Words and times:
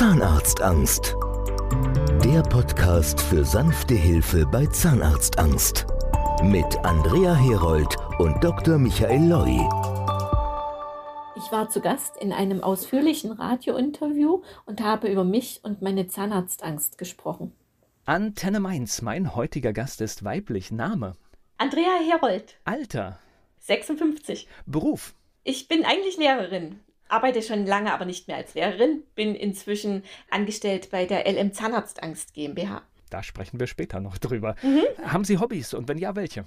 Zahnarztangst. 0.00 1.14
Der 2.24 2.40
Podcast 2.40 3.20
für 3.20 3.44
sanfte 3.44 3.92
Hilfe 3.92 4.46
bei 4.46 4.64
Zahnarztangst. 4.64 5.84
Mit 6.42 6.74
Andrea 6.84 7.34
Herold 7.34 7.94
und 8.18 8.42
Dr. 8.42 8.78
Michael 8.78 9.28
Loi. 9.28 9.58
Ich 11.36 11.52
war 11.52 11.68
zu 11.68 11.82
Gast 11.82 12.16
in 12.16 12.32
einem 12.32 12.62
ausführlichen 12.62 13.32
Radiointerview 13.32 14.40
und 14.64 14.80
habe 14.80 15.08
über 15.08 15.24
mich 15.24 15.60
und 15.64 15.82
meine 15.82 16.08
Zahnarztangst 16.08 16.96
gesprochen. 16.96 17.52
Antenne 18.06 18.60
Mainz, 18.60 19.02
mein 19.02 19.36
heutiger 19.36 19.74
Gast 19.74 20.00
ist 20.00 20.24
weiblich. 20.24 20.70
Name? 20.70 21.12
Andrea 21.58 21.98
Herold. 22.08 22.56
Alter? 22.64 23.18
56. 23.58 24.48
Beruf? 24.64 25.12
Ich 25.44 25.68
bin 25.68 25.84
eigentlich 25.84 26.16
Lehrerin 26.16 26.80
arbeite 27.10 27.42
schon 27.42 27.66
lange, 27.66 27.92
aber 27.92 28.04
nicht 28.04 28.28
mehr 28.28 28.36
als 28.36 28.54
Lehrerin, 28.54 29.02
bin 29.14 29.34
inzwischen 29.34 30.04
angestellt 30.30 30.90
bei 30.90 31.06
der 31.06 31.30
LM 31.30 31.52
Zahnarztangst 31.52 32.34
GmbH. 32.34 32.82
Da 33.10 33.22
sprechen 33.22 33.58
wir 33.58 33.66
später 33.66 34.00
noch 34.00 34.18
drüber. 34.18 34.54
Mhm. 34.62 34.84
Haben 35.04 35.24
Sie 35.24 35.38
Hobbys 35.38 35.74
und 35.74 35.88
wenn 35.88 35.98
ja, 35.98 36.14
welche? 36.14 36.46